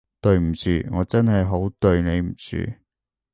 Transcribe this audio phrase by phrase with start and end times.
[0.19, 2.57] 對唔住，我真係好對你唔住